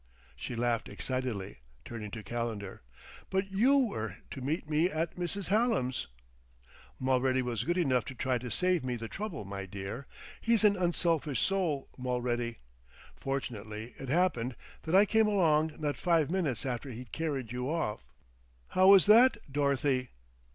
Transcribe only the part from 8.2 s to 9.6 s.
to save me the trouble,